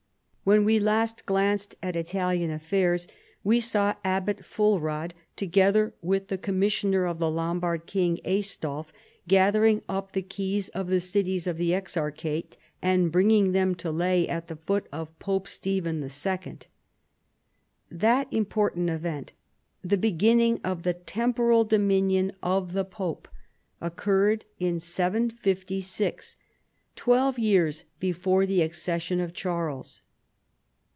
[0.43, 3.07] When we last glanced at Italian affairs
[3.43, 8.91] we saw Abbot Ful rad, together with the commissioner of the Lombard king Aistulf,
[9.27, 14.27] gathering up the keys of the cities of the exarchate and bringing them to lay
[14.27, 16.57] at the feet of Pope Stephen II.*
[17.91, 19.33] That important event,
[19.83, 23.27] the beginning of the temporal dominion of the pope,
[23.79, 25.85] oc curred in 750,
[26.95, 30.01] twelve years before the accession of Charles.